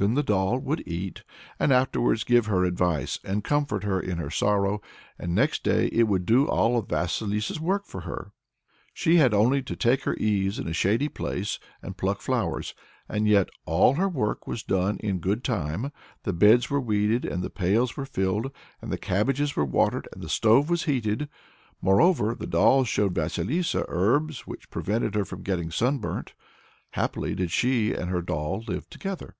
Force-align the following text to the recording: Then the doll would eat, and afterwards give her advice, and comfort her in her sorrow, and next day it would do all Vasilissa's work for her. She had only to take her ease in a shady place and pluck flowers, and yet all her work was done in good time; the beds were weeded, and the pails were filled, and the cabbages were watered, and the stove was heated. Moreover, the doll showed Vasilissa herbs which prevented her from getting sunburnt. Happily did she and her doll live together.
Then 0.00 0.14
the 0.14 0.22
doll 0.22 0.60
would 0.60 0.86
eat, 0.86 1.24
and 1.58 1.72
afterwards 1.72 2.22
give 2.22 2.46
her 2.46 2.64
advice, 2.64 3.18
and 3.24 3.42
comfort 3.42 3.82
her 3.82 3.98
in 3.98 4.18
her 4.18 4.30
sorrow, 4.30 4.80
and 5.18 5.34
next 5.34 5.64
day 5.64 5.86
it 5.88 6.04
would 6.04 6.24
do 6.24 6.46
all 6.46 6.80
Vasilissa's 6.82 7.58
work 7.58 7.84
for 7.84 8.02
her. 8.02 8.30
She 8.94 9.16
had 9.16 9.34
only 9.34 9.60
to 9.62 9.74
take 9.74 10.04
her 10.04 10.14
ease 10.14 10.60
in 10.60 10.68
a 10.68 10.72
shady 10.72 11.08
place 11.08 11.58
and 11.82 11.96
pluck 11.96 12.20
flowers, 12.20 12.74
and 13.08 13.26
yet 13.26 13.48
all 13.66 13.94
her 13.94 14.08
work 14.08 14.46
was 14.46 14.62
done 14.62 14.98
in 14.98 15.18
good 15.18 15.42
time; 15.42 15.90
the 16.22 16.32
beds 16.32 16.70
were 16.70 16.78
weeded, 16.80 17.24
and 17.24 17.42
the 17.42 17.50
pails 17.50 17.96
were 17.96 18.06
filled, 18.06 18.52
and 18.80 18.92
the 18.92 18.98
cabbages 18.98 19.56
were 19.56 19.64
watered, 19.64 20.06
and 20.12 20.22
the 20.22 20.28
stove 20.28 20.70
was 20.70 20.84
heated. 20.84 21.28
Moreover, 21.82 22.36
the 22.36 22.46
doll 22.46 22.84
showed 22.84 23.16
Vasilissa 23.16 23.84
herbs 23.88 24.46
which 24.46 24.70
prevented 24.70 25.16
her 25.16 25.24
from 25.24 25.42
getting 25.42 25.72
sunburnt. 25.72 26.34
Happily 26.90 27.34
did 27.34 27.50
she 27.50 27.92
and 27.92 28.08
her 28.10 28.22
doll 28.22 28.62
live 28.68 28.88
together. 28.90 29.34